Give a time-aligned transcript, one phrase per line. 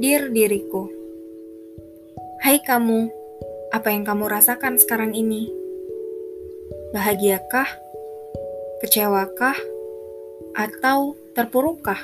[0.00, 0.88] Dir diriku,
[2.40, 3.12] hai kamu,
[3.68, 5.52] apa yang kamu rasakan sekarang ini?
[6.96, 7.68] Bahagiakah?
[8.80, 9.60] Kecewakah?
[10.56, 12.00] Atau terpurukkah?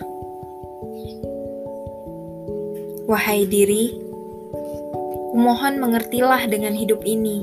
[3.08, 3.96] Wahai diri,
[5.32, 7.40] kumohon mengertilah dengan hidup ini.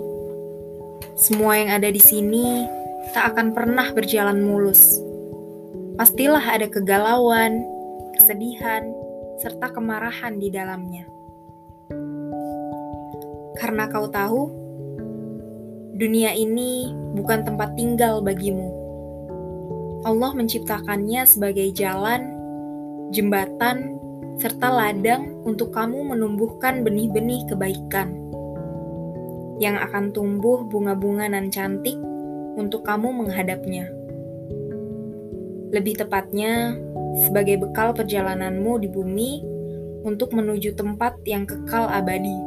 [1.18, 2.70] Semua yang ada di sini
[3.10, 5.02] tak akan pernah berjalan mulus.
[5.98, 7.66] Pastilah ada kegalauan,
[8.22, 9.02] kesedihan,
[9.40, 11.06] serta kemarahan di dalamnya.
[13.58, 14.42] Karena kau tahu,
[15.96, 18.70] dunia ini bukan tempat tinggal bagimu.
[20.04, 22.28] Allah menciptakannya sebagai jalan,
[23.16, 23.96] jembatan,
[24.42, 28.20] serta ladang untuk kamu menumbuhkan benih-benih kebaikan
[29.62, 31.96] yang akan tumbuh bunga-bunga nan cantik
[32.60, 34.03] untuk kamu menghadapnya.
[35.74, 36.78] Lebih tepatnya,
[37.26, 39.32] sebagai bekal perjalananmu di bumi
[40.06, 42.38] untuk menuju tempat yang kekal abadi.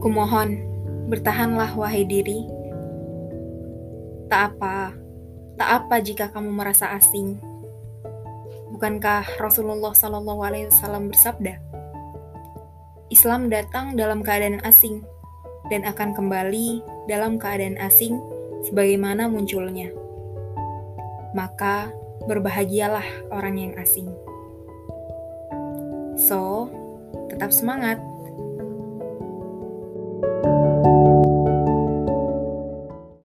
[0.00, 0.56] Kumohon,
[1.12, 2.48] bertahanlah wahai diri.
[4.32, 4.96] Tak apa,
[5.60, 7.36] tak apa jika kamu merasa asing.
[8.72, 11.60] Bukankah Rasulullah Shallallahu Alaihi Wasallam bersabda,
[13.12, 15.04] Islam datang dalam keadaan asing
[15.68, 18.16] dan akan kembali dalam keadaan asing
[18.66, 20.05] sebagaimana munculnya
[21.36, 21.92] maka
[22.24, 24.08] berbahagialah orang yang asing.
[26.16, 26.72] So,
[27.28, 28.00] tetap semangat!